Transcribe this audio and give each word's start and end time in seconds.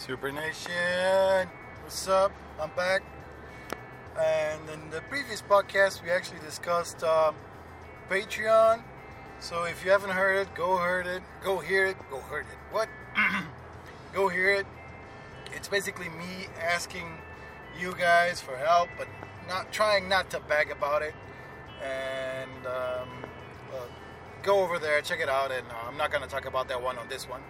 Super 0.00 0.32
Nation, 0.32 1.46
what's 1.82 2.08
up? 2.08 2.32
I'm 2.58 2.70
back. 2.70 3.02
And 4.18 4.66
in 4.70 4.88
the 4.88 5.02
previous 5.10 5.42
podcast, 5.42 6.02
we 6.02 6.08
actually 6.08 6.40
discussed 6.40 7.04
um, 7.04 7.34
Patreon. 8.08 8.80
So 9.40 9.64
if 9.64 9.84
you 9.84 9.90
haven't 9.90 10.12
heard 10.12 10.40
it, 10.40 10.54
go 10.54 10.78
heard 10.78 11.06
it, 11.06 11.22
go 11.44 11.58
hear 11.58 11.84
it, 11.84 11.98
go 12.10 12.18
heard 12.18 12.46
it. 12.46 12.58
What? 12.70 12.88
go 14.14 14.28
hear 14.28 14.50
it. 14.54 14.66
It's 15.54 15.68
basically 15.68 16.08
me 16.08 16.46
asking 16.58 17.18
you 17.78 17.94
guys 17.94 18.40
for 18.40 18.56
help, 18.56 18.88
but 18.96 19.06
not 19.48 19.70
trying 19.70 20.08
not 20.08 20.30
to 20.30 20.40
beg 20.48 20.70
about 20.70 21.02
it. 21.02 21.12
And 21.84 22.66
um, 22.66 23.08
uh, 23.74 23.84
go 24.42 24.62
over 24.62 24.78
there, 24.78 25.02
check 25.02 25.20
it 25.20 25.28
out. 25.28 25.52
And 25.52 25.66
uh, 25.68 25.88
I'm 25.88 25.98
not 25.98 26.10
gonna 26.10 26.26
talk 26.26 26.46
about 26.46 26.68
that 26.68 26.82
one 26.82 26.96
on 26.96 27.06
this 27.10 27.28
one 27.28 27.42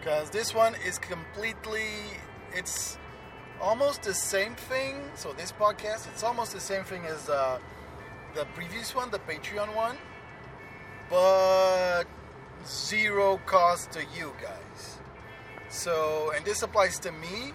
because 0.00 0.30
this 0.30 0.54
one 0.54 0.74
is 0.86 0.98
completely 0.98 1.84
it's 2.54 2.96
almost 3.60 4.02
the 4.02 4.14
same 4.14 4.54
thing. 4.54 4.96
So 5.14 5.32
this 5.32 5.52
podcast 5.52 6.08
it's 6.12 6.22
almost 6.22 6.52
the 6.52 6.60
same 6.60 6.84
thing 6.84 7.04
as 7.04 7.28
uh, 7.28 7.58
the 8.34 8.46
previous 8.54 8.94
one 8.94 9.10
the 9.10 9.18
patreon 9.18 9.74
one. 9.76 9.96
But 11.10 12.04
zero 12.66 13.40
cost 13.46 13.92
to 13.92 14.00
you 14.16 14.32
guys. 14.40 14.98
So 15.68 16.32
and 16.34 16.44
this 16.44 16.62
applies 16.62 16.98
to 17.00 17.12
me 17.12 17.52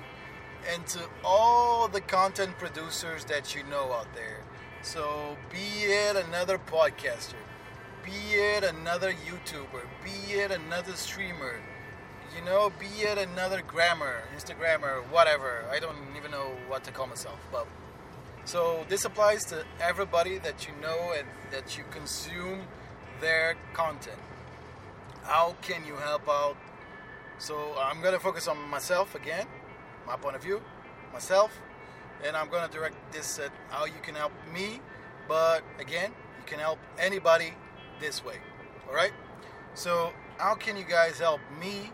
and 0.72 0.86
to 0.88 1.00
all 1.24 1.88
the 1.88 2.02
content 2.02 2.58
producers 2.60 3.26
that 3.26 3.56
you 3.56 3.64
know 3.64 3.92
out 3.92 4.08
there. 4.14 4.42
So 4.84 5.36
be 5.52 5.86
it 5.86 6.16
another 6.16 6.60
podcaster 6.60 7.42
be 8.04 8.36
it 8.36 8.64
another 8.64 9.14
youtuber 9.14 9.82
be 10.04 10.34
it 10.34 10.52
another 10.52 10.94
streamer 10.94 11.60
you 12.36 12.44
know, 12.44 12.72
be 12.80 12.88
it 13.02 13.18
another 13.18 13.62
grammar, 13.62 14.24
Instagrammer, 14.36 15.04
whatever. 15.12 15.66
I 15.72 15.80
don't 15.80 15.98
even 16.18 16.32
know 16.32 16.52
what 16.68 16.84
to 16.86 16.92
call 16.92 17.08
myself. 17.08 17.40
But 17.52 17.68
so 18.46 18.86
this 18.90 19.06
applies 19.06 19.46
to 19.46 19.66
everybody 19.82 20.38
that 20.40 20.68
you 20.68 20.74
know 20.82 21.14
and 21.18 21.28
that 21.52 21.78
you 21.78 21.84
consume 21.92 22.62
their 23.20 23.56
content. 23.74 24.20
How 25.24 25.56
can 25.62 25.86
you 25.86 25.96
help 25.96 26.30
out? 26.30 26.56
So 27.38 27.76
I'm 27.80 28.02
gonna 28.02 28.20
focus 28.20 28.48
on 28.48 28.58
myself 28.70 29.16
again, 29.16 29.48
my 30.08 30.16
point 30.16 30.36
of 30.36 30.44
view, 30.44 30.62
myself, 31.12 31.52
and 32.24 32.38
I'm 32.38 32.50
gonna 32.50 32.72
direct 32.72 32.96
this 33.12 33.40
at 33.40 33.52
how 33.70 33.86
you 33.86 34.00
can 34.02 34.16
help 34.16 34.32
me. 34.54 34.80
But 35.28 35.64
again, 35.80 36.12
you 36.40 36.46
can 36.46 36.60
help 36.60 36.80
anybody 37.00 37.54
this 38.00 38.24
way. 38.24 38.38
All 38.88 38.96
right. 38.96 39.12
So 39.74 40.14
how 40.38 40.56
can 40.56 40.78
you 40.78 40.86
guys 40.86 41.20
help 41.20 41.42
me 41.60 41.92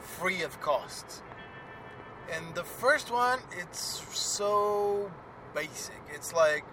free 0.00 0.42
of 0.42 0.60
cost. 0.60 1.22
And 2.34 2.54
the 2.54 2.64
first 2.64 3.10
one, 3.10 3.40
it's 3.58 4.02
so 4.12 5.10
basic. 5.54 5.94
It's 6.14 6.32
like 6.32 6.64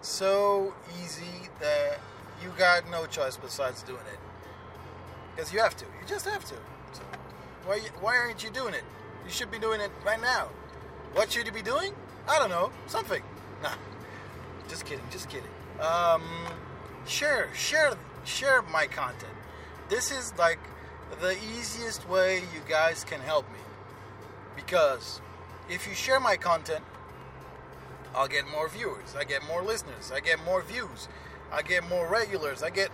so 0.00 0.74
easy 1.02 1.48
that 1.60 1.98
you 2.42 2.50
got 2.58 2.90
no 2.90 3.06
choice 3.06 3.36
besides 3.36 3.82
doing 3.82 4.06
it. 4.12 4.18
Because 5.34 5.52
you 5.52 5.60
have 5.60 5.76
to. 5.76 5.84
You 5.84 6.06
just 6.06 6.26
have 6.26 6.44
to. 6.44 6.54
So 6.92 7.02
why, 7.66 7.80
why 8.00 8.16
aren't 8.16 8.42
you 8.42 8.50
doing 8.50 8.74
it? 8.74 8.84
You 9.24 9.30
should 9.30 9.50
be 9.50 9.58
doing 9.58 9.80
it 9.80 9.90
right 10.04 10.20
now. 10.20 10.48
What 11.14 11.32
should 11.32 11.46
you 11.46 11.52
be 11.52 11.62
doing? 11.62 11.92
I 12.28 12.38
don't 12.38 12.50
know. 12.50 12.70
Something. 12.86 13.22
Nah. 13.62 13.70
Just 14.68 14.84
kidding. 14.84 15.04
Just 15.10 15.28
kidding. 15.28 15.50
Um, 15.80 16.22
share, 17.06 17.48
share, 17.54 17.94
share 18.24 18.62
my 18.62 18.86
content. 18.86 19.32
This 19.88 20.10
is 20.10 20.32
like 20.38 20.58
the 21.20 21.36
easiest 21.56 22.08
way 22.08 22.38
you 22.38 22.60
guys 22.68 23.04
can 23.04 23.20
help 23.20 23.50
me. 23.52 23.58
Because 24.56 25.20
if 25.68 25.86
you 25.86 25.94
share 25.94 26.20
my 26.20 26.36
content, 26.36 26.84
I'll 28.14 28.28
get 28.28 28.48
more 28.48 28.68
viewers, 28.68 29.16
I 29.16 29.24
get 29.24 29.44
more 29.46 29.62
listeners, 29.62 30.12
I 30.14 30.20
get 30.20 30.44
more 30.44 30.62
views, 30.62 31.08
I 31.52 31.62
get 31.62 31.88
more 31.88 32.08
regulars, 32.08 32.62
I 32.62 32.70
get 32.70 32.90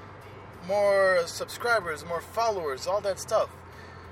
more 0.66 1.22
subscribers, 1.26 2.04
more 2.04 2.20
followers, 2.20 2.86
all 2.86 3.00
that 3.02 3.20
stuff. 3.20 3.50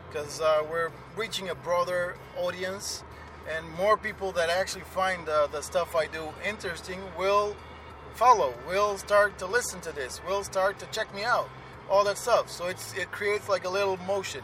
Because 0.09 0.41
uh, 0.41 0.65
we're 0.71 0.91
reaching 1.17 1.49
a 1.49 1.55
broader 1.55 2.17
audience, 2.37 3.05
and 3.51 3.71
more 3.73 3.97
people 3.97 4.33
that 4.33 4.51
actually 4.51 4.85
find 4.85 5.29
uh, 5.29 5.47
the 5.47 5.63
stuff 5.63 5.97
I 5.97 6.07
do 6.07 6.29
interesting 6.47 7.01
will 7.17 7.57
follow, 8.15 8.53
will 8.67 8.99
start 8.99 9.39
to 9.39 9.47
listen 9.47 9.81
to 9.83 9.93
this, 9.93 10.21
will 10.27 10.45
start 10.45 10.79
to 10.81 10.87
check 10.87 11.15
me 11.15 11.25
out 11.25 11.49
all 11.91 12.05
that 12.05 12.19
stuff. 12.19 12.51
So 12.51 12.67
it's 12.67 12.95
it 12.95 13.11
creates 13.11 13.49
like 13.49 13.65
a 13.65 13.69
little 13.69 13.97
motion, 13.99 14.43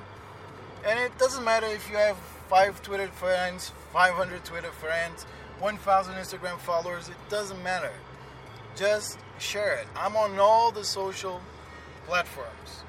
and 0.86 0.98
it 0.98 1.16
doesn't 1.18 1.44
matter 1.44 1.66
if 1.66 1.88
you 1.90 1.96
have 1.96 2.16
five 2.48 2.82
Twitter 2.82 3.08
friends, 3.08 3.72
500 3.92 4.44
Twitter 4.44 4.70
friends, 4.70 5.24
1,000 5.60 6.14
Instagram 6.14 6.58
followers. 6.58 7.08
It 7.08 7.16
doesn't 7.28 7.62
matter. 7.62 7.92
Just 8.76 9.18
share 9.38 9.76
it. 9.76 9.86
I'm 9.96 10.16
on 10.16 10.38
all 10.38 10.70
the 10.70 10.84
social 10.84 11.40
platforms 12.06 12.84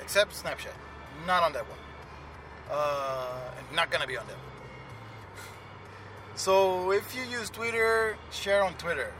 except 0.00 0.32
Snapchat. 0.32 0.74
Not 1.26 1.42
on 1.42 1.52
that 1.52 1.64
one. 1.68 1.78
Uh, 2.70 3.38
not 3.74 3.90
gonna 3.90 4.06
be 4.06 4.16
on 4.16 4.26
that 4.26 4.36
one. 4.36 4.42
So 6.36 6.92
if 6.92 7.16
you 7.16 7.22
use 7.22 7.48
Twitter, 7.48 8.16
share 8.30 8.62
on 8.62 8.74
Twitter. 8.74 9.14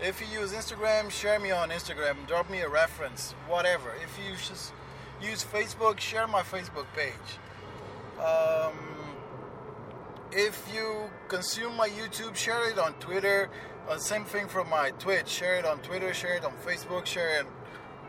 If 0.00 0.20
you 0.20 0.40
use 0.40 0.52
Instagram, 0.52 1.10
share 1.10 1.40
me 1.40 1.50
on 1.50 1.70
Instagram. 1.70 2.24
Drop 2.28 2.48
me 2.48 2.60
a 2.60 2.68
reference, 2.68 3.34
whatever. 3.48 3.92
If 4.02 4.16
you 4.16 4.36
just 4.36 4.72
use 5.20 5.44
Facebook, 5.44 5.98
share 5.98 6.28
my 6.28 6.42
Facebook 6.42 6.86
page. 6.94 7.38
Um, 8.24 8.74
if 10.30 10.62
you 10.72 11.10
consume 11.26 11.76
my 11.76 11.88
YouTube, 11.88 12.36
share 12.36 12.70
it 12.70 12.78
on 12.78 12.94
Twitter. 12.94 13.50
Uh, 13.88 13.98
same 13.98 14.24
thing 14.24 14.46
for 14.46 14.64
my 14.64 14.90
Twitch. 15.00 15.26
Share 15.26 15.56
it 15.56 15.64
on 15.64 15.80
Twitter. 15.80 16.14
Share 16.14 16.36
it 16.36 16.44
on 16.44 16.52
Facebook. 16.64 17.04
Share 17.04 17.40
it 17.40 17.46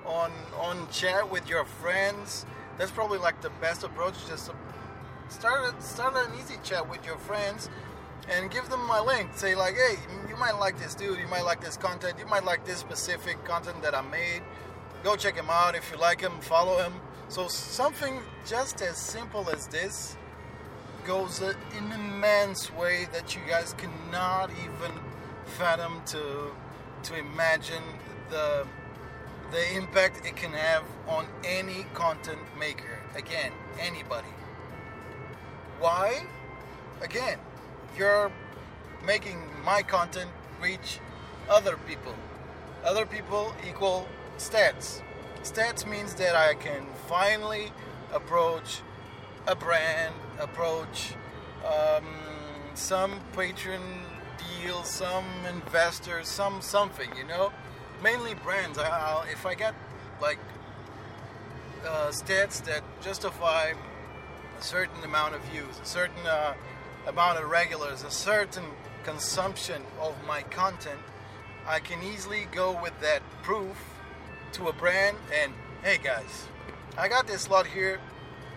on 0.06 0.32
on 0.60 0.88
chat 0.92 1.30
with 1.32 1.50
your 1.50 1.66
friends. 1.66 2.46
That's 2.78 2.92
probably 2.92 3.18
like 3.18 3.42
the 3.42 3.50
best 3.62 3.84
approach. 3.84 4.14
Just 4.28 4.52
start 5.30 5.82
start 5.82 6.16
an 6.16 6.40
easy 6.40 6.60
chat 6.64 6.88
with 6.88 7.04
your 7.04 7.18
friends 7.18 7.68
and 8.30 8.52
give 8.52 8.70
them 8.70 8.86
my 8.88 9.00
link. 9.00 9.30
Say 9.34 9.56
like, 9.56 9.76
hey, 9.76 9.98
you 10.30 10.38
might 10.38 10.60
like 10.60 10.80
this 10.80 10.96
dude, 10.96 11.20
you 11.20 11.28
might 11.28 11.44
like 11.44 11.62
this 11.62 11.78
content, 11.78 12.18
you 12.20 12.26
might 12.28 12.46
like 12.46 12.66
this 12.66 12.80
specific 12.80 13.44
content 13.44 13.82
that 13.82 13.96
I 13.96 14.02
made. 14.02 14.42
Go 15.04 15.16
check 15.16 15.36
him 15.36 15.50
out. 15.50 15.76
If 15.76 15.92
you 15.92 15.98
like 15.98 16.22
him, 16.22 16.40
follow 16.42 16.78
him. 16.78 16.94
So 17.30 17.48
something 17.48 18.22
just 18.46 18.82
as 18.82 18.98
simple 18.98 19.50
as 19.50 19.68
this 19.68 20.18
goes 21.06 21.42
an 21.42 21.56
immense 21.74 22.72
way 22.74 23.08
that 23.14 23.36
you 23.36 23.42
guys 23.48 23.74
cannot 23.74 24.52
even 24.52 24.92
fathom 25.46 26.02
to 26.08 26.52
to 27.04 27.16
imagine 27.18 27.84
the 28.30 28.68
the 29.52 29.76
impact 29.76 30.26
it 30.26 30.36
can 30.36 30.52
have 30.52 30.84
on 31.08 31.26
any 31.44 31.86
content 31.94 32.42
maker. 32.60 33.00
Again, 33.16 33.52
anybody. 33.80 34.28
Why? 35.80 36.26
Again, 37.02 37.40
you're 37.98 38.32
making 39.06 39.42
my 39.64 39.82
content 39.82 40.30
reach 40.62 41.00
other 41.50 41.78
people. 41.88 42.14
Other 42.84 43.06
people 43.06 43.54
equal 43.68 44.08
stats. 44.38 45.02
Stats 45.44 45.86
means 45.88 46.14
that 46.16 46.36
I 46.36 46.54
can 46.54 46.86
finally 47.08 47.72
approach 48.14 48.82
a 49.48 49.56
brand, 49.56 50.14
approach 50.40 51.14
um, 51.66 52.06
some 52.74 53.20
patron 53.36 53.82
deal, 54.38 54.84
some 54.84 55.26
investor, 55.48 56.24
some 56.24 56.62
something, 56.62 57.10
you 57.18 57.26
know. 57.26 57.52
Mainly 58.04 58.34
brands. 58.36 58.78
I, 58.78 59.26
if 59.32 59.46
I 59.46 59.56
get 59.56 59.74
like 60.22 60.40
uh, 61.86 62.10
stats 62.10 62.64
that 62.66 62.84
justify 63.02 63.74
a 64.58 64.64
certain 64.64 65.04
amount 65.04 65.36
of 65.36 65.42
views, 65.46 65.80
a 65.82 65.86
certain 65.86 66.26
uh, 66.26 66.54
amount 67.10 67.40
of 67.40 67.50
regulars, 67.50 68.04
a 68.04 68.12
certain 68.12 68.66
consumption 69.04 69.82
of 70.00 70.16
my 70.28 70.44
content, 70.44 71.00
I 71.68 71.80
can 71.80 72.04
easily 72.04 72.48
go 72.52 72.80
with 72.82 72.94
that 73.02 73.22
proof 73.42 73.78
to 74.54 74.68
a 74.68 74.74
brand 74.74 75.18
and 75.42 75.52
hey 75.84 75.98
guys, 76.04 76.48
I 76.98 77.08
got 77.08 77.26
this 77.28 77.50
lot 77.50 77.66
here. 77.66 78.00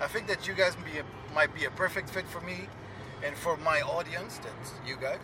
I 0.00 0.06
think 0.06 0.26
that 0.26 0.46
you 0.46 0.54
guys 0.54 0.76
be 0.76 0.98
a, 0.98 1.34
might 1.34 1.54
be 1.54 1.64
a 1.64 1.70
perfect 1.70 2.10
fit 2.10 2.28
for 2.28 2.40
me 2.40 2.68
and 3.24 3.34
for 3.36 3.56
my 3.56 3.80
audience. 3.80 4.38
That's 4.38 4.72
you 4.86 4.96
guys. 4.96 5.20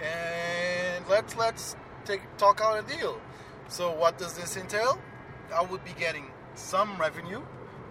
And 0.00 1.04
let's 1.08 1.34
let's 1.36 1.76
take 2.04 2.22
talk 2.36 2.60
out 2.60 2.78
a 2.78 2.96
deal. 2.96 3.20
So 3.68 3.90
what 3.90 4.18
does 4.18 4.34
this 4.34 4.56
entail? 4.56 5.00
I 5.54 5.62
would 5.62 5.84
be 5.84 5.92
getting 5.98 6.26
some 6.54 6.98
revenue 6.98 7.42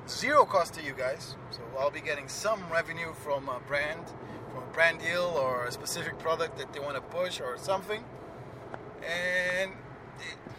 zero 0.07 0.45
cost 0.45 0.73
to 0.75 0.83
you 0.83 0.93
guys. 0.93 1.35
So 1.51 1.61
I'll 1.79 1.91
be 1.91 2.01
getting 2.01 2.27
some 2.27 2.61
revenue 2.71 3.13
from 3.13 3.49
a 3.49 3.59
brand, 3.67 4.05
from 4.51 4.63
a 4.63 4.73
brand 4.73 4.99
deal 4.99 5.37
or 5.41 5.65
a 5.65 5.71
specific 5.71 6.19
product 6.19 6.57
that 6.57 6.73
they 6.73 6.79
want 6.79 6.95
to 6.95 7.01
push 7.01 7.39
or 7.39 7.57
something. 7.57 8.03
And 9.03 9.71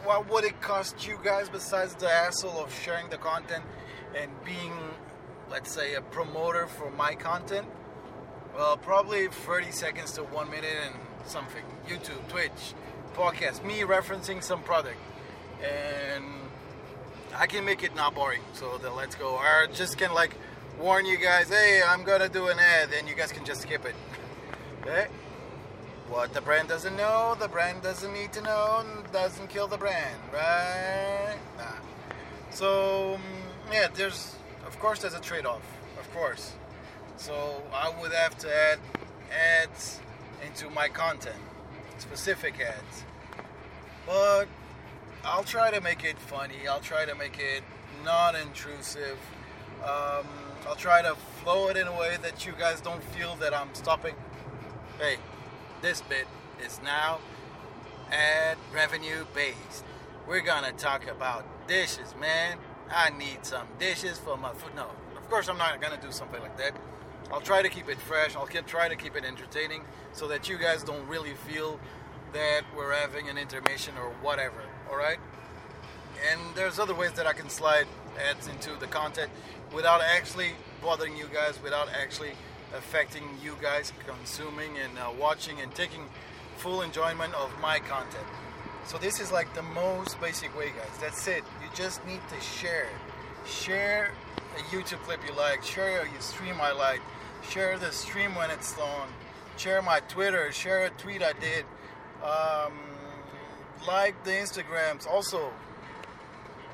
what 0.04 0.28
would 0.30 0.44
it 0.44 0.60
cost 0.60 1.06
you 1.06 1.18
guys 1.22 1.48
besides 1.48 1.94
the 1.94 2.08
hassle 2.08 2.58
of 2.58 2.74
sharing 2.74 3.08
the 3.10 3.18
content 3.18 3.64
and 4.16 4.30
being 4.44 4.72
let's 5.52 5.70
say, 5.70 5.94
a 5.94 6.00
promoter 6.00 6.66
for 6.66 6.90
my 6.92 7.14
content, 7.14 7.66
well, 8.56 8.74
probably 8.78 9.28
30 9.28 9.70
seconds 9.70 10.12
to 10.12 10.22
one 10.22 10.50
minute 10.50 10.76
and 10.86 10.94
something. 11.26 11.62
YouTube, 11.86 12.26
Twitch, 12.28 12.72
podcast, 13.14 13.62
me 13.62 13.80
referencing 13.80 14.42
some 14.42 14.62
product. 14.62 14.96
And 15.62 16.24
I 17.36 17.46
can 17.46 17.64
make 17.64 17.82
it 17.82 17.94
not 17.94 18.14
boring. 18.14 18.42
So 18.52 18.78
the 18.78 18.90
let's 18.90 19.14
go. 19.14 19.36
Or 19.36 19.66
just 19.72 19.98
can 19.98 20.12
like 20.14 20.36
warn 20.78 21.06
you 21.06 21.18
guys, 21.18 21.48
hey, 21.48 21.82
I'm 21.86 22.04
gonna 22.04 22.28
do 22.28 22.48
an 22.48 22.58
ad, 22.58 22.90
and 22.96 23.08
you 23.08 23.14
guys 23.14 23.32
can 23.32 23.44
just 23.44 23.62
skip 23.62 23.84
it. 23.84 23.94
Okay? 24.82 25.06
What 26.08 26.34
the 26.34 26.40
brand 26.40 26.68
doesn't 26.68 26.96
know, 26.96 27.36
the 27.38 27.48
brand 27.48 27.82
doesn't 27.82 28.12
need 28.12 28.32
to 28.34 28.42
know, 28.42 28.84
doesn't 29.12 29.48
kill 29.48 29.66
the 29.66 29.78
brand, 29.78 30.18
right? 30.32 31.36
Nah. 31.56 31.64
So, 32.50 33.18
mm, 33.18 33.72
yeah, 33.72 33.88
there's, 33.94 34.36
of 34.66 34.78
course, 34.78 35.00
there's 35.00 35.14
a 35.14 35.20
trade 35.20 35.46
off, 35.46 35.62
of 35.98 36.12
course. 36.12 36.52
So, 37.16 37.62
I 37.72 37.90
would 38.00 38.12
have 38.12 38.36
to 38.38 38.54
add 38.54 38.78
ads 39.62 40.00
into 40.44 40.68
my 40.68 40.88
content, 40.88 41.40
specific 41.98 42.60
ads. 42.60 43.04
But 44.06 44.48
I'll 45.24 45.44
try 45.44 45.70
to 45.70 45.80
make 45.80 46.02
it 46.02 46.18
funny, 46.18 46.66
I'll 46.68 46.80
try 46.80 47.04
to 47.04 47.14
make 47.14 47.38
it 47.38 47.62
non 48.04 48.34
intrusive. 48.34 49.18
Um, 49.82 50.26
I'll 50.66 50.76
try 50.76 51.00
to 51.02 51.14
flow 51.42 51.68
it 51.68 51.76
in 51.76 51.86
a 51.86 51.96
way 51.96 52.16
that 52.22 52.44
you 52.44 52.52
guys 52.58 52.80
don't 52.80 53.02
feel 53.04 53.36
that 53.36 53.54
I'm 53.54 53.72
stopping. 53.74 54.14
Hey, 54.98 55.16
this 55.80 56.00
bit 56.02 56.26
is 56.64 56.80
now 56.82 57.20
ad 58.10 58.58
revenue 58.74 59.24
based. 59.32 59.84
We're 60.26 60.40
gonna 60.40 60.72
talk 60.72 61.08
about 61.08 61.44
dishes, 61.68 62.14
man. 62.20 62.58
I 62.90 63.10
need 63.10 63.44
some 63.46 63.66
dishes 63.78 64.18
for 64.18 64.36
my 64.36 64.52
food. 64.52 64.74
No, 64.74 64.90
of 65.16 65.30
course 65.30 65.48
I'm 65.48 65.58
not 65.58 65.80
gonna 65.80 66.00
do 66.00 66.10
something 66.10 66.40
like 66.40 66.56
that. 66.58 66.76
I'll 67.32 67.40
try 67.40 67.62
to 67.62 67.68
keep 67.68 67.88
it 67.88 67.98
fresh. 67.98 68.34
I'll 68.34 68.46
keep, 68.46 68.66
try 68.66 68.88
to 68.88 68.96
keep 68.96 69.16
it 69.16 69.24
entertaining 69.24 69.84
so 70.12 70.26
that 70.28 70.48
you 70.48 70.58
guys 70.58 70.82
don't 70.82 71.06
really 71.06 71.34
feel 71.34 71.78
that 72.32 72.62
we're 72.76 72.92
having 72.92 73.28
an 73.28 73.38
intermission 73.38 73.94
or 73.98 74.10
whatever. 74.20 74.62
All 74.92 74.98
right. 74.98 75.18
And 76.30 76.38
there's 76.54 76.78
other 76.78 76.94
ways 76.94 77.12
that 77.12 77.26
I 77.26 77.32
can 77.32 77.48
slide 77.48 77.86
ads 78.28 78.46
into 78.46 78.78
the 78.78 78.86
content 78.86 79.30
without 79.74 80.02
actually 80.02 80.50
bothering 80.82 81.16
you 81.16 81.28
guys, 81.32 81.58
without 81.62 81.88
actually 81.98 82.32
affecting 82.76 83.24
you 83.42 83.56
guys 83.62 83.90
consuming 84.06 84.76
and 84.76 84.98
uh, 84.98 85.10
watching 85.18 85.60
and 85.62 85.74
taking 85.74 86.04
full 86.58 86.82
enjoyment 86.82 87.32
of 87.34 87.50
my 87.62 87.78
content. 87.78 88.26
So 88.84 88.98
this 88.98 89.18
is 89.18 89.32
like 89.32 89.54
the 89.54 89.62
most 89.62 90.20
basic 90.20 90.56
way, 90.58 90.68
guys. 90.68 90.98
That's 91.00 91.26
it. 91.26 91.42
You 91.62 91.68
just 91.74 92.04
need 92.06 92.20
to 92.28 92.38
share. 92.44 92.88
Share 93.46 94.12
a 94.58 94.60
YouTube 94.74 95.02
clip 95.04 95.20
you 95.26 95.34
like. 95.34 95.62
Share 95.62 96.02
a 96.02 96.22
stream 96.22 96.56
I 96.60 96.72
like. 96.72 97.00
Share 97.48 97.78
the 97.78 97.92
stream 97.92 98.34
when 98.34 98.50
it's 98.50 98.76
on. 98.78 99.08
Share 99.56 99.80
my 99.80 100.00
Twitter. 100.00 100.52
Share 100.52 100.84
a 100.84 100.90
tweet 100.90 101.22
I 101.22 101.32
did. 101.32 101.64
Um, 102.22 102.72
like 103.86 104.22
the 104.24 104.32
Instagrams. 104.32 105.06
Also, 105.06 105.50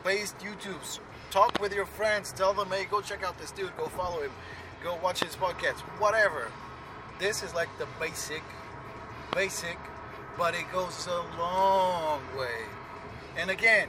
paste 0.05 0.39
YouTube's. 0.39 1.01
Talk 1.31 1.61
with 1.61 1.75
your 1.75 1.85
friends. 1.85 2.33
Tell 2.33 2.55
them, 2.55 2.69
hey, 2.69 2.87
go 2.91 3.01
check 3.03 3.23
out 3.23 3.39
this 3.39 3.51
dude. 3.51 3.77
Go 3.77 3.87
follow 3.87 4.23
him 4.23 4.31
go 4.83 4.99
watch 5.03 5.23
his 5.23 5.35
podcast, 5.35 5.79
whatever. 5.99 6.51
This 7.19 7.43
is 7.43 7.55
like 7.55 7.69
the 7.79 7.87
basic, 7.99 8.43
basic, 9.35 9.79
but 10.37 10.55
it 10.55 10.71
goes 10.73 11.07
a 11.07 11.39
long 11.39 12.21
way. 12.39 12.65
And 13.37 13.51
again, 13.51 13.89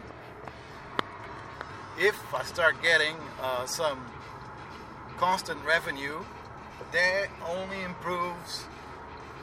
if 1.98 2.16
I 2.33 2.44
start 2.44 2.81
getting 2.81 3.16
uh, 3.42 3.66
some 3.66 4.00
constant 5.18 5.63
revenue, 5.63 6.19
that 6.92 7.27
only 7.48 7.83
improves 7.83 8.66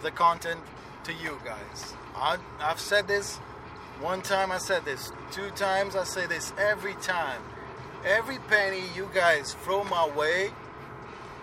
the 0.02 0.10
content 0.10 0.60
to 1.04 1.12
you 1.12 1.38
guys. 1.44 1.94
I, 2.16 2.38
I've 2.58 2.80
said 2.80 3.06
this 3.06 3.38
one 4.00 4.22
time, 4.22 4.52
I 4.52 4.58
said 4.58 4.84
this 4.84 5.12
two 5.32 5.50
times, 5.50 5.96
I 5.96 6.04
say 6.04 6.26
this 6.26 6.52
every 6.58 6.94
time. 6.94 7.40
Every 8.04 8.38
penny 8.38 8.82
you 8.94 9.08
guys 9.12 9.54
throw 9.64 9.82
my 9.84 10.08
way 10.08 10.52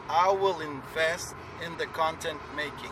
I 0.09 0.31
will 0.31 0.59
invest 0.59 1.33
in 1.65 1.77
the 1.77 1.85
content 1.85 2.39
making. 2.55 2.91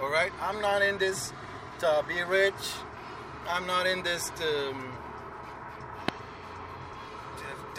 All 0.00 0.10
right, 0.10 0.32
I'm 0.40 0.60
not 0.60 0.82
in 0.82 0.98
this 0.98 1.32
to 1.80 2.04
be 2.06 2.22
rich. 2.22 2.54
I'm 3.48 3.66
not 3.66 3.86
in 3.86 4.02
this 4.02 4.30
to. 4.30 4.70
Um, 4.70 4.92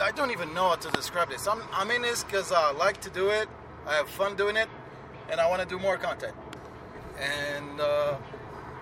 I 0.01 0.11
don't 0.11 0.31
even 0.31 0.53
know 0.53 0.69
how 0.69 0.75
to 0.75 0.91
describe 0.91 1.29
this. 1.29 1.47
I'm, 1.47 1.61
I'm 1.71 1.91
in 1.91 2.01
this 2.01 2.23
because 2.23 2.51
I 2.51 2.71
like 2.71 2.99
to 3.01 3.09
do 3.09 3.29
it. 3.29 3.47
I 3.87 3.95
have 3.95 4.09
fun 4.09 4.35
doing 4.35 4.57
it, 4.57 4.67
and 5.29 5.39
I 5.39 5.49
want 5.49 5.61
to 5.61 5.67
do 5.67 5.79
more 5.79 5.97
content. 5.97 6.33
And 7.19 7.79
uh, 7.79 8.17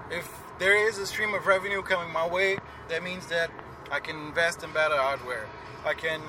if 0.09 0.27
there 0.61 0.87
is 0.87 0.99
a 0.99 1.07
stream 1.07 1.33
of 1.33 1.47
revenue 1.47 1.81
coming 1.81 2.13
my 2.13 2.27
way, 2.27 2.55
that 2.87 3.01
means 3.03 3.25
that 3.25 3.49
I 3.91 3.99
can 3.99 4.15
invest 4.27 4.63
in 4.63 4.71
better 4.71 4.95
hardware. 4.95 5.47
I 5.83 5.95
can 5.95 6.21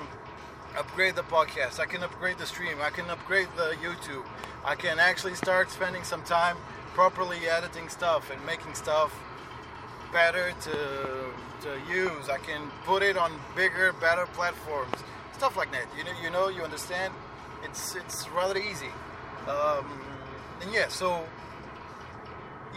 upgrade 0.75 1.15
the 1.15 1.21
podcast. 1.21 1.79
I 1.79 1.85
can 1.85 2.01
upgrade 2.01 2.39
the 2.39 2.47
stream. 2.47 2.77
I 2.81 2.89
can 2.89 3.07
upgrade 3.11 3.47
the 3.55 3.75
YouTube. 3.83 4.25
I 4.65 4.73
can 4.73 4.97
actually 4.97 5.35
start 5.35 5.69
spending 5.69 6.03
some 6.03 6.23
time 6.23 6.57
properly 6.95 7.47
editing 7.47 7.89
stuff 7.89 8.31
and 8.31 8.43
making 8.43 8.73
stuff 8.73 9.13
better 10.11 10.51
to 10.61 10.77
to 11.61 11.93
use. 11.93 12.27
I 12.27 12.39
can 12.39 12.71
put 12.85 13.03
it 13.03 13.17
on 13.17 13.39
bigger, 13.55 13.93
better 13.93 14.25
platforms. 14.33 14.95
Stuff 15.37 15.55
like 15.55 15.71
that. 15.73 15.85
You 15.95 16.05
know, 16.05 16.11
you 16.23 16.29
know, 16.31 16.47
you 16.49 16.63
understand. 16.63 17.13
It's 17.63 17.95
it's 17.95 18.27
rather 18.29 18.57
easy. 18.57 18.93
Um, 19.47 19.85
and 20.59 20.73
yeah, 20.73 20.87
so 20.87 21.23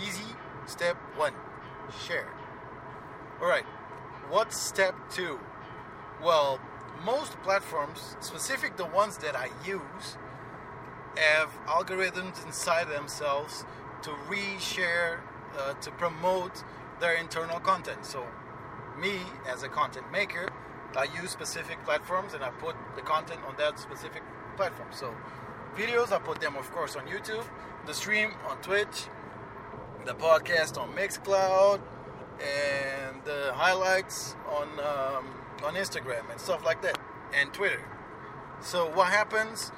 easy 0.06 0.36
step 0.66 0.96
one, 1.16 1.32
share. 2.06 2.28
All 3.40 3.48
right. 3.48 3.64
What's 4.28 4.60
step 4.60 4.94
two? 5.10 5.38
Well, 6.22 6.58
most 7.04 7.32
platforms, 7.42 8.16
specific 8.20 8.76
the 8.76 8.86
ones 8.86 9.18
that 9.18 9.36
I 9.36 9.50
use, 9.64 10.16
have 11.16 11.50
algorithms 11.66 12.44
inside 12.44 12.88
themselves 12.88 13.64
to 14.02 14.10
reshare, 14.28 15.20
uh, 15.58 15.74
to 15.74 15.90
promote 15.92 16.64
their 17.00 17.14
internal 17.14 17.60
content. 17.60 18.04
So, 18.04 18.26
me 18.98 19.18
as 19.48 19.62
a 19.62 19.68
content 19.68 20.10
maker, 20.10 20.48
I 20.96 21.06
use 21.20 21.30
specific 21.30 21.82
platforms 21.84 22.34
and 22.34 22.42
I 22.42 22.50
put 22.50 22.74
the 22.96 23.02
content 23.02 23.40
on 23.46 23.54
that 23.58 23.78
specific 23.78 24.22
platform. 24.56 24.88
So, 24.92 25.14
videos, 25.76 26.12
I 26.12 26.18
put 26.18 26.40
them, 26.40 26.56
of 26.56 26.70
course, 26.72 26.96
on 26.96 27.06
YouTube, 27.06 27.44
the 27.86 27.94
stream 27.94 28.32
on 28.48 28.56
Twitch, 28.58 29.08
the 30.06 30.14
podcast 30.14 30.80
on 30.80 30.88
Mixcloud, 30.92 31.80
and 32.38 33.20
the 33.24 33.50
highlights 33.54 34.36
on 34.48 34.68
um, 34.78 35.26
on 35.64 35.74
Instagram 35.74 36.30
and 36.30 36.40
stuff 36.40 36.64
like 36.64 36.80
that, 36.82 36.96
and 37.34 37.52
Twitter. 37.52 37.82
So 38.60 38.88
what 38.90 39.08
happens 39.08 39.70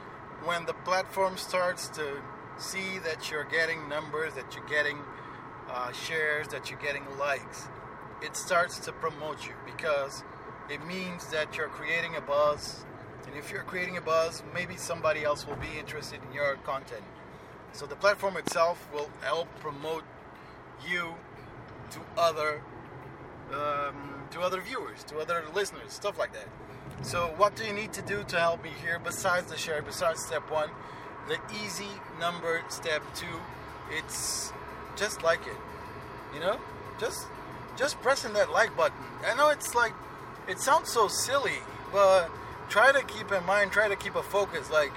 when 0.45 0.67
the 0.67 0.75
platform 0.75 1.39
starts 1.39 1.89
to 1.91 2.21
see 2.59 2.99
that 3.05 3.31
you're 3.31 3.45
getting 3.45 3.89
numbers, 3.89 4.35
that 4.35 4.55
you're 4.55 4.67
getting 4.67 4.99
uh, 5.71 5.93
shares, 5.93 6.49
that 6.49 6.71
you're 6.71 6.81
getting 6.81 7.05
likes? 7.19 7.67
It 8.21 8.37
starts 8.37 8.79
to 8.81 8.93
promote 8.93 9.47
you 9.47 9.55
because 9.65 10.25
it 10.69 10.85
means 10.87 11.29
that 11.29 11.57
you're 11.57 11.69
creating 11.69 12.17
a 12.17 12.21
buzz. 12.21 12.85
And 13.27 13.35
if 13.35 13.51
you're 13.51 13.63
creating 13.63 13.97
a 13.97 14.03
buzz, 14.03 14.43
maybe 14.53 14.77
somebody 14.77 15.25
else 15.25 15.47
will 15.47 15.57
be 15.57 15.79
interested 15.79 16.21
in 16.29 16.35
your 16.35 16.57
content. 16.65 17.03
So 17.73 17.87
the 17.87 17.97
platform 17.97 18.37
itself 18.37 18.89
will 18.93 19.11
help 19.23 19.49
promote 19.61 20.05
you 20.87 21.15
to 21.91 22.01
other 22.17 22.63
um, 23.53 24.25
to 24.31 24.41
other 24.41 24.61
viewers, 24.61 25.05
to 25.05 25.19
other 25.19 25.45
listeners, 25.55 25.93
stuff 25.93 26.19
like 26.19 26.33
that. 26.33 26.49
So, 27.03 27.33
what 27.37 27.57
do 27.57 27.65
you 27.65 27.73
need 27.73 27.93
to 27.95 28.03
do 28.03 28.25
to 28.25 28.39
help 28.39 28.63
me 28.63 28.71
here 28.83 28.99
besides 29.03 29.51
the 29.51 29.57
share, 29.57 29.83
besides 29.83 30.25
step 30.25 30.51
one? 30.51 30.71
The 31.29 31.39
easy 31.65 31.89
number 32.19 32.63
step 32.69 33.03
two, 33.15 33.41
it's 33.91 34.53
just 34.97 35.23
like 35.23 35.41
it. 35.47 35.57
You 36.35 36.41
know? 36.41 36.59
Just 36.99 37.27
just 37.77 38.01
pressing 38.01 38.33
that 38.33 38.51
like 38.51 38.77
button. 38.77 38.99
I 39.25 39.35
know 39.35 39.51
it's 39.51 39.75
like 39.75 39.93
it 40.49 40.59
sounds 40.59 40.91
so 40.91 41.09
silly, 41.09 41.59
but 41.93 42.29
try 42.69 42.93
to 42.93 43.03
keep 43.05 43.31
in 43.31 43.45
mind, 43.45 43.71
try 43.71 43.89
to 43.89 43.97
keep 43.97 44.17
a 44.17 44.23
focus. 44.23 44.71
Like 44.71 44.93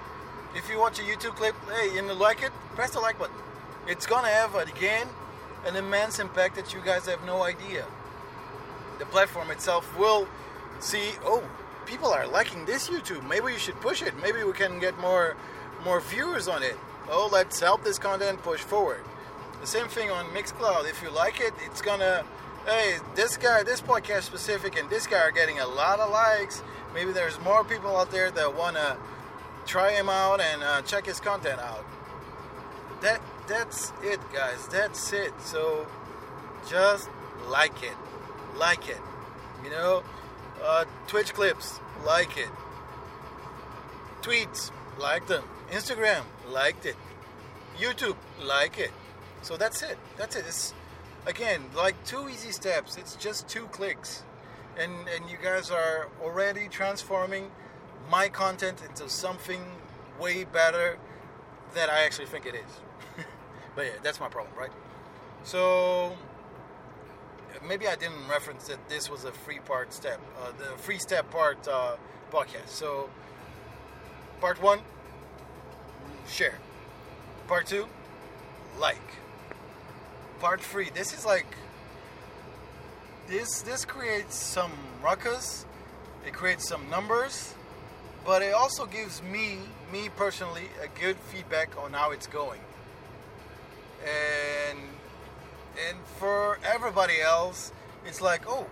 if 0.55 0.69
you 0.69 0.79
watch 0.79 0.99
a 0.99 1.03
YouTube 1.03 1.35
clip, 1.35 1.55
hey, 1.69 1.93
you 1.93 2.01
like 2.13 2.41
it, 2.41 2.51
press 2.75 2.91
the 2.91 2.99
like 2.99 3.19
button. 3.19 3.35
It's 3.87 4.05
gonna 4.05 4.29
have 4.29 4.55
again 4.55 5.07
an 5.65 5.75
immense 5.75 6.19
impact 6.19 6.55
that 6.55 6.73
you 6.73 6.81
guys 6.81 7.05
have 7.05 7.23
no 7.25 7.43
idea 7.43 7.85
the 9.01 9.07
platform 9.07 9.49
itself 9.49 9.97
will 9.97 10.27
see, 10.79 11.13
oh, 11.25 11.43
people 11.87 12.13
are 12.13 12.27
liking 12.27 12.65
this 12.65 12.87
YouTube. 12.87 13.27
Maybe 13.27 13.51
you 13.51 13.57
should 13.57 13.81
push 13.81 14.03
it. 14.03 14.13
Maybe 14.21 14.43
we 14.43 14.53
can 14.53 14.79
get 14.79 14.97
more 14.99 15.35
more 15.83 15.99
viewers 15.99 16.47
on 16.47 16.61
it. 16.61 16.77
Oh, 17.09 17.27
let's 17.31 17.59
help 17.59 17.83
this 17.83 17.97
content 17.97 18.43
push 18.43 18.61
forward. 18.61 19.01
The 19.59 19.65
same 19.65 19.87
thing 19.87 20.11
on 20.11 20.25
Mixcloud. 20.25 20.87
If 20.87 21.01
you 21.01 21.09
like 21.09 21.41
it, 21.41 21.51
it's 21.65 21.81
gonna 21.81 22.23
hey, 22.67 22.97
this 23.15 23.37
guy, 23.37 23.63
this 23.63 23.81
podcast 23.81 24.21
specific, 24.21 24.77
and 24.77 24.87
this 24.87 25.07
guy 25.07 25.17
are 25.17 25.31
getting 25.31 25.59
a 25.59 25.67
lot 25.67 25.99
of 25.99 26.11
likes. 26.11 26.61
Maybe 26.93 27.11
there's 27.11 27.39
more 27.39 27.63
people 27.63 27.97
out 27.97 28.11
there 28.11 28.29
that 28.29 28.55
wanna 28.55 28.97
try 29.65 29.93
him 29.93 30.09
out 30.09 30.41
and 30.41 30.61
uh, 30.61 30.83
check 30.83 31.07
his 31.07 31.19
content 31.19 31.59
out. 31.59 31.83
That 33.01 33.19
that's 33.47 33.91
it, 34.03 34.19
guys. 34.33 34.67
That's 34.67 35.13
it. 35.13 35.33
So 35.41 35.87
just 36.69 37.09
like 37.49 37.83
it, 37.83 37.97
like 38.57 38.87
it. 38.87 39.01
You 39.63 39.69
know, 39.69 40.03
uh, 40.63 40.85
Twitch 41.07 41.33
clips, 41.33 41.79
like 42.05 42.37
it. 42.37 42.49
Tweets, 44.21 44.71
like 44.99 45.27
them. 45.27 45.43
Instagram, 45.71 46.23
liked 46.49 46.85
it. 46.85 46.95
YouTube, 47.77 48.15
like 48.43 48.77
it. 48.77 48.91
So 49.41 49.57
that's 49.57 49.81
it. 49.81 49.97
That's 50.17 50.35
it. 50.35 50.45
It's 50.47 50.73
again 51.25 51.61
like 51.75 51.95
two 52.05 52.29
easy 52.29 52.51
steps. 52.51 52.97
It's 52.97 53.15
just 53.15 53.47
two 53.47 53.65
clicks, 53.67 54.23
and 54.77 54.91
and 55.15 55.29
you 55.29 55.37
guys 55.41 55.71
are 55.71 56.09
already 56.21 56.67
transforming 56.67 57.49
my 58.09 58.29
content 58.29 58.81
into 58.87 59.09
something 59.09 59.63
way 60.19 60.43
better 60.43 60.97
that 61.73 61.89
I 61.89 62.03
actually 62.03 62.27
think 62.27 62.45
it 62.45 62.55
is. 62.55 62.81
But 63.75 63.85
yeah, 63.85 63.91
that's 64.03 64.19
my 64.19 64.27
problem, 64.27 64.53
right? 64.57 64.71
So 65.43 66.15
maybe 67.67 67.87
I 67.87 67.95
didn't 67.95 68.27
reference 68.29 68.67
that 68.67 68.89
this 68.89 69.09
was 69.09 69.25
a 69.25 69.31
free 69.31 69.59
part 69.59 69.93
step, 69.93 70.19
uh, 70.41 70.51
the 70.57 70.77
free 70.77 70.99
step 70.99 71.29
part 71.31 71.67
uh, 71.67 71.95
podcast. 72.31 72.67
So 72.67 73.09
part 74.39 74.61
one, 74.61 74.79
share. 76.27 76.57
Part 77.47 77.67
two, 77.67 77.87
like. 78.79 78.97
Part 80.39 80.61
three, 80.61 80.89
this 80.89 81.13
is 81.13 81.23
like 81.25 81.45
this 83.27 83.61
this 83.61 83.85
creates 83.85 84.35
some 84.35 84.71
ruckus. 85.03 85.65
It 86.25 86.33
creates 86.33 86.67
some 86.67 86.89
numbers 86.89 87.53
but 88.25 88.41
it 88.41 88.53
also 88.53 88.85
gives 88.85 89.21
me, 89.23 89.57
me 89.91 90.09
personally, 90.15 90.69
a 90.81 90.99
good 90.99 91.17
feedback 91.17 91.69
on 91.77 91.93
how 91.93 92.11
it's 92.11 92.27
going. 92.27 92.59
And 94.03 94.79
and 95.89 95.97
for 96.17 96.59
everybody 96.63 97.21
else, 97.21 97.71
it's 98.05 98.21
like, 98.21 98.43
oh, 98.47 98.67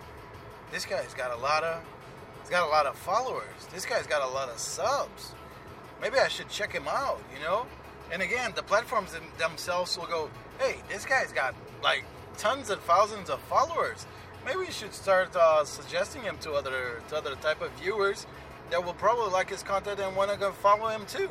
this 0.70 0.84
guy's 0.84 1.14
got 1.14 1.32
a 1.32 1.40
lot 1.40 1.64
of, 1.64 1.82
he's 2.40 2.50
got 2.50 2.66
a 2.66 2.70
lot 2.70 2.86
of 2.86 2.96
followers. 2.96 3.68
This 3.72 3.84
guy's 3.86 4.06
got 4.06 4.22
a 4.22 4.32
lot 4.32 4.48
of 4.48 4.58
subs. 4.58 5.34
Maybe 6.00 6.18
I 6.18 6.28
should 6.28 6.48
check 6.48 6.72
him 6.72 6.88
out, 6.88 7.20
you 7.34 7.42
know. 7.42 7.66
And 8.12 8.22
again, 8.22 8.52
the 8.54 8.62
platforms 8.62 9.16
themselves 9.38 9.96
will 9.98 10.06
go, 10.06 10.30
hey, 10.58 10.76
this 10.88 11.04
guy's 11.04 11.32
got 11.32 11.54
like 11.82 12.04
tons 12.38 12.70
of 12.70 12.80
thousands 12.80 13.30
of 13.30 13.40
followers. 13.42 14.06
Maybe 14.44 14.58
we 14.58 14.70
should 14.70 14.94
start 14.94 15.34
uh, 15.36 15.64
suggesting 15.64 16.22
him 16.22 16.38
to 16.38 16.52
other 16.52 17.02
to 17.08 17.16
other 17.16 17.34
type 17.36 17.60
of 17.60 17.70
viewers 17.72 18.26
that 18.70 18.84
will 18.84 18.94
probably 18.94 19.30
like 19.30 19.50
his 19.50 19.62
content 19.62 20.00
and 20.00 20.16
want 20.16 20.30
to 20.30 20.38
go 20.38 20.52
follow 20.52 20.88
him 20.88 21.04
too. 21.06 21.30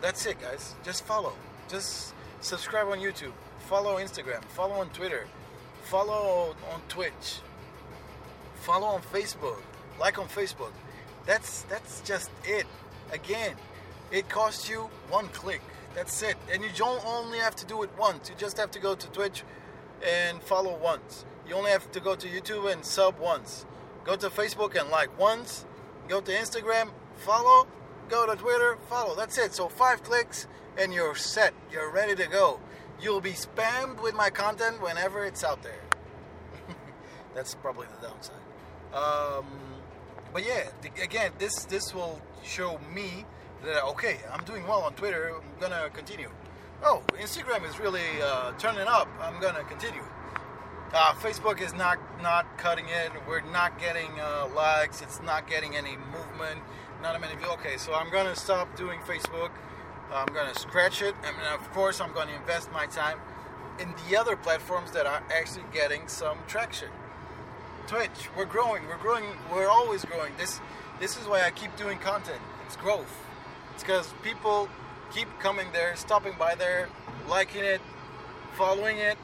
That's 0.00 0.24
it, 0.26 0.40
guys. 0.40 0.74
Just 0.84 1.04
follow. 1.04 1.32
Just 1.68 2.14
subscribe 2.40 2.88
on 2.88 2.98
YouTube. 2.98 3.32
Follow 3.68 3.96
Instagram. 3.96 4.42
Follow 4.44 4.74
on 4.74 4.88
Twitter. 4.90 5.26
Follow 5.84 6.54
on 6.72 6.80
Twitch. 6.88 7.40
Follow 8.56 8.86
on 8.86 9.02
Facebook. 9.02 9.60
Like 9.98 10.18
on 10.18 10.28
Facebook. 10.28 10.72
That's 11.26 11.62
that's 11.62 12.00
just 12.02 12.30
it. 12.44 12.66
Again, 13.12 13.56
it 14.10 14.28
costs 14.28 14.68
you 14.68 14.90
one 15.08 15.28
click. 15.28 15.62
That's 15.94 16.22
it. 16.22 16.36
And 16.52 16.62
you 16.62 16.70
don't 16.76 17.04
only 17.06 17.38
have 17.38 17.56
to 17.56 17.66
do 17.66 17.82
it 17.82 17.90
once. 17.98 18.28
You 18.28 18.36
just 18.38 18.56
have 18.56 18.70
to 18.72 18.78
go 18.78 18.94
to 18.94 19.06
Twitch 19.08 19.42
and 20.06 20.40
follow 20.42 20.76
once. 20.76 21.24
You 21.48 21.54
only 21.54 21.70
have 21.70 21.90
to 21.92 22.00
go 22.00 22.14
to 22.14 22.26
YouTube 22.28 22.72
and 22.72 22.84
sub 22.84 23.18
once. 23.18 23.66
Go 24.04 24.16
to 24.16 24.30
Facebook 24.30 24.80
and 24.80 24.88
like 24.88 25.16
once 25.18 25.66
Go 26.10 26.20
to 26.20 26.32
Instagram, 26.32 26.90
follow. 27.18 27.68
Go 28.08 28.26
to 28.26 28.34
Twitter, 28.34 28.76
follow. 28.88 29.14
That's 29.14 29.38
it. 29.38 29.54
So 29.54 29.68
five 29.68 30.02
clicks 30.02 30.48
and 30.80 30.94
you're 30.94 31.14
set. 31.14 31.52
You're 31.70 31.90
ready 31.90 32.14
to 32.16 32.26
go. 32.26 32.58
You'll 33.00 33.20
be 33.20 33.32
spammed 33.32 34.02
with 34.02 34.14
my 34.14 34.30
content 34.30 34.80
whenever 34.80 35.24
it's 35.24 35.44
out 35.44 35.62
there. 35.62 35.82
That's 37.34 37.54
probably 37.54 37.86
the 38.00 38.08
downside. 38.08 38.36
Um, 38.94 39.46
but 40.32 40.44
yeah, 40.44 40.70
again, 41.02 41.32
this 41.38 41.64
this 41.66 41.94
will 41.94 42.20
show 42.42 42.80
me 42.94 43.24
that 43.64 43.84
okay, 43.84 44.18
I'm 44.32 44.44
doing 44.44 44.66
well 44.66 44.80
on 44.80 44.94
Twitter. 44.94 45.32
I'm 45.34 45.60
gonna 45.60 45.90
continue. 45.90 46.30
Oh, 46.82 47.02
Instagram 47.12 47.68
is 47.68 47.78
really 47.78 48.22
uh, 48.22 48.52
turning 48.52 48.86
up. 48.88 49.08
I'm 49.20 49.40
gonna 49.40 49.64
continue. 49.64 50.02
Uh, 50.92 51.12
Facebook 51.14 51.60
is 51.60 51.74
not 51.74 51.98
not 52.22 52.58
cutting 52.58 52.86
it. 52.88 53.12
We're 53.28 53.42
not 53.52 53.78
getting 53.78 54.10
uh, 54.18 54.48
likes. 54.56 55.02
It's 55.02 55.20
not 55.22 55.46
getting 55.48 55.76
any 55.76 55.96
movement. 55.96 56.60
Not 57.02 57.20
many 57.20 57.36
views. 57.36 57.50
Okay, 57.52 57.76
so 57.76 57.94
I'm 57.94 58.10
gonna 58.10 58.34
stop 58.34 58.76
doing 58.76 58.98
Facebook. 59.00 59.50
I'm 60.12 60.26
gonna 60.34 60.54
scratch 60.54 61.02
it, 61.02 61.14
and 61.24 61.36
of 61.54 61.70
course, 61.72 62.00
I'm 62.00 62.12
gonna 62.12 62.32
invest 62.32 62.72
my 62.72 62.86
time 62.86 63.18
in 63.78 63.94
the 64.08 64.16
other 64.16 64.36
platforms 64.36 64.90
that 64.92 65.06
are 65.06 65.22
actually 65.32 65.64
getting 65.72 66.08
some 66.08 66.38
traction. 66.48 66.88
Twitch, 67.86 68.28
we're 68.36 68.44
growing. 68.44 68.86
We're 68.86 68.98
growing. 68.98 69.24
We're 69.52 69.68
always 69.68 70.04
growing. 70.04 70.32
This 70.36 70.60
this 70.98 71.16
is 71.16 71.26
why 71.26 71.42
I 71.42 71.50
keep 71.50 71.76
doing 71.76 71.98
content. 71.98 72.40
It's 72.66 72.76
growth. 72.76 73.12
It's 73.74 73.82
because 73.82 74.12
people 74.22 74.68
keep 75.12 75.28
coming 75.38 75.68
there, 75.72 75.96
stopping 75.96 76.34
by 76.38 76.54
there, 76.54 76.88
liking 77.28 77.64
it, 77.64 77.80
following 78.54 78.98
it, 78.98 79.16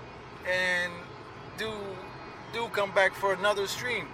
and 0.48 0.92
do 1.58 1.70
do 2.52 2.68
come 2.68 2.92
back 2.92 3.14
for 3.14 3.32
another 3.34 3.66
stream. 3.66 4.06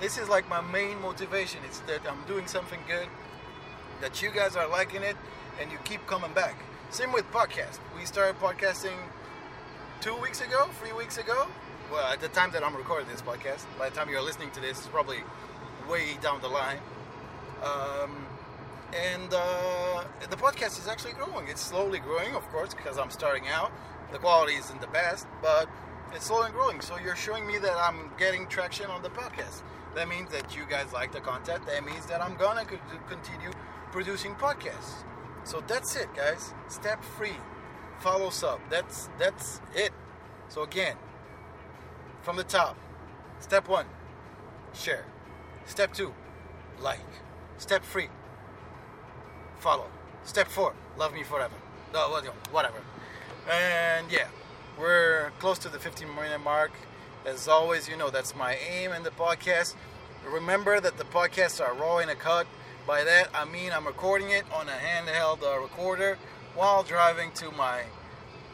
This 0.00 0.18
is 0.18 0.28
like 0.28 0.48
my 0.48 0.60
main 0.60 1.00
motivation. 1.00 1.60
It's 1.64 1.80
that 1.80 2.00
I'm 2.08 2.22
doing 2.26 2.46
something 2.46 2.80
good, 2.86 3.08
that 4.00 4.22
you 4.22 4.30
guys 4.30 4.56
are 4.56 4.68
liking 4.68 5.02
it, 5.02 5.16
and 5.60 5.70
you 5.70 5.78
keep 5.84 6.06
coming 6.06 6.32
back. 6.32 6.56
Same 6.90 7.12
with 7.12 7.30
podcast. 7.32 7.78
We 7.98 8.04
started 8.04 8.38
podcasting 8.40 8.96
two 10.00 10.16
weeks 10.16 10.40
ago, 10.40 10.68
three 10.80 10.92
weeks 10.92 11.18
ago. 11.18 11.46
Well, 11.90 12.06
at 12.12 12.20
the 12.20 12.28
time 12.28 12.50
that 12.52 12.64
I'm 12.64 12.76
recording 12.76 13.08
this 13.08 13.22
podcast, 13.22 13.64
by 13.78 13.88
the 13.88 13.96
time 13.96 14.08
you're 14.08 14.22
listening 14.22 14.50
to 14.52 14.60
this, 14.60 14.78
it's 14.78 14.86
probably 14.88 15.18
way 15.88 16.16
down 16.20 16.40
the 16.40 16.48
line. 16.48 16.78
Um, 17.62 18.26
and 18.94 19.32
uh, 19.32 20.04
the 20.28 20.36
podcast 20.36 20.78
is 20.78 20.88
actually 20.88 21.14
growing. 21.14 21.48
It's 21.48 21.60
slowly 21.60 21.98
growing, 21.98 22.34
of 22.34 22.42
course, 22.50 22.74
because 22.74 22.98
I'm 22.98 23.10
starting 23.10 23.48
out. 23.48 23.72
The 24.12 24.18
quality 24.18 24.54
isn't 24.54 24.80
the 24.80 24.86
best, 24.88 25.26
but 25.42 25.68
it's 26.14 26.26
slowly 26.26 26.50
growing. 26.50 26.80
So 26.80 26.96
you're 26.98 27.16
showing 27.16 27.46
me 27.46 27.58
that 27.58 27.76
I'm 27.76 28.10
getting 28.18 28.46
traction 28.46 28.86
on 28.86 29.02
the 29.02 29.10
podcast. 29.10 29.62
That 29.94 30.08
means 30.08 30.30
that 30.30 30.56
you 30.56 30.64
guys 30.68 30.92
like 30.92 31.12
the 31.12 31.20
content. 31.20 31.66
That 31.66 31.84
means 31.84 32.06
that 32.06 32.22
I'm 32.22 32.36
gonna 32.36 32.64
continue 33.08 33.50
producing 33.90 34.34
podcasts. 34.34 35.04
So 35.46 35.62
that's 35.66 35.96
it, 35.96 36.08
guys. 36.14 36.52
Step 36.68 37.02
three, 37.16 37.36
follow 38.00 38.26
up. 38.26 38.60
That's 38.68 39.08
that's 39.18 39.60
it. 39.74 39.92
So 40.48 40.62
again, 40.62 40.96
from 42.22 42.36
the 42.36 42.44
top, 42.44 42.76
step 43.40 43.68
one, 43.68 43.86
share. 44.74 45.06
Step 45.64 45.94
two, 45.94 46.12
like. 46.80 47.00
Step 47.58 47.82
three, 47.84 48.08
follow. 49.60 49.86
Step 50.24 50.48
four, 50.48 50.74
love 50.98 51.14
me 51.14 51.22
forever. 51.22 51.54
No, 51.94 52.20
whatever. 52.50 52.82
And 53.50 54.10
yeah. 54.10 54.28
We're 54.78 55.32
close 55.38 55.58
to 55.60 55.70
the 55.70 55.78
15 55.78 56.14
minute 56.14 56.44
mark. 56.44 56.70
As 57.24 57.48
always, 57.48 57.88
you 57.88 57.96
know 57.96 58.10
that's 58.10 58.36
my 58.36 58.56
aim 58.56 58.92
in 58.92 59.04
the 59.04 59.10
podcast. 59.10 59.74
Remember 60.30 60.80
that 60.80 60.98
the 60.98 61.04
podcasts 61.04 61.66
are 61.66 61.72
raw 61.72 61.96
in 61.98 62.10
a 62.10 62.14
cut. 62.14 62.46
By 62.86 63.02
that, 63.02 63.30
I 63.34 63.44
mean 63.46 63.72
I'm 63.72 63.84
recording 63.84 64.30
it 64.30 64.44
on 64.54 64.68
a 64.68 64.72
handheld 64.72 65.42
uh, 65.42 65.58
recorder 65.60 66.18
while 66.54 66.84
driving 66.84 67.32
to 67.32 67.50
my 67.50 67.82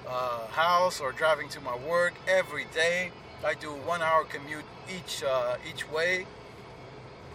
uh, 0.09 0.47
house 0.47 1.01
or 1.01 1.13
driving 1.13 1.51
to 1.51 1.61
my 1.61 1.77
work 1.77 2.15
every 2.27 2.65
day. 2.73 3.11
I 3.45 3.53
do 3.53 3.69
one 3.69 4.01
hour 4.01 4.25
commute 4.25 4.65
each 4.89 5.23
uh, 5.23 5.57
each 5.69 5.87
way. 5.91 6.27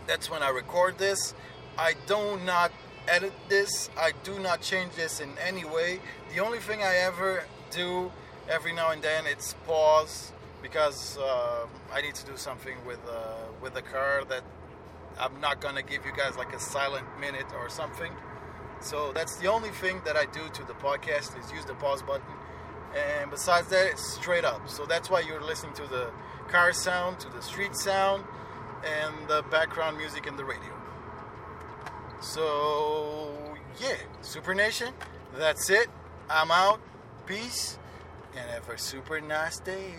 That's 0.08 0.32
when 0.32 0.42
I 0.42 0.50
record 0.50 0.98
this. 0.98 1.36
I 1.77 1.94
do 2.08 2.39
not 2.44 2.72
edit 3.08 3.34
this. 3.48 3.92
I 3.96 4.13
do 4.24 4.39
not 4.39 4.62
change 4.62 4.96
this 4.96 5.20
in 5.20 5.30
any 5.38 5.66
way. 5.66 6.00
The 6.34 6.44
only 6.44 6.58
thing 6.58 6.82
I 6.82 6.96
ever 6.96 7.44
do 7.70 8.12
every 8.50 8.74
now 8.74 8.89
and 8.89 9.04
then 9.04 9.25
it's 9.27 9.54
pause 9.68 10.32
because 10.63 11.20
uh, 11.20 11.68
I 11.94 12.01
need 12.01 12.16
to 12.16 12.25
do 12.25 12.38
something 12.38 12.75
with 12.88 13.00
uh, 13.08 13.36
with 13.62 13.75
the 13.75 13.84
car 13.84 14.24
that 14.30 14.42
I'm 15.20 15.40
not 15.42 15.62
gonna 15.62 15.84
give 15.84 16.06
you 16.06 16.12
guys 16.16 16.38
like 16.38 16.54
a 16.54 16.60
silent 16.60 17.06
minute 17.20 17.48
or 17.60 17.70
something. 17.70 18.12
So 18.80 19.12
that's 19.14 19.38
the 19.38 19.48
only 19.48 19.70
thing 19.70 20.02
that 20.06 20.16
I 20.16 20.26
do 20.26 20.42
to 20.54 20.64
the 20.64 20.74
podcast 20.74 21.40
is 21.40 21.52
use 21.52 21.66
the 21.66 21.74
pause 21.76 22.02
button. 22.02 22.34
And 22.96 23.30
besides 23.30 23.68
that, 23.70 23.88
it's 23.88 24.14
straight 24.14 24.46
up. 24.46 24.70
So 24.70 24.86
that's 24.86 25.10
why 25.10 25.22
you're 25.22 25.42
listening 25.42 25.74
to 25.76 25.88
the 25.88 26.12
car 26.48 26.74
sound, 26.74 27.20
to 27.22 27.30
the 27.30 27.42
street 27.42 27.76
sound, 27.76 28.24
and 28.86 29.28
the 29.28 29.44
background 29.52 29.98
music 29.98 30.28
in 30.28 30.38
the 30.38 30.46
radio. 30.46 30.74
So 32.22 33.58
yeah, 33.80 33.96
Super 34.22 34.54
Nation, 34.54 34.94
that's 35.36 35.70
it. 35.70 35.88
I'm 36.30 36.52
out. 36.52 36.80
Peace 37.26 37.78
and 38.36 38.50
have 38.50 38.70
a 38.70 38.78
super 38.78 39.20
nice 39.20 39.60
day. 39.60 39.96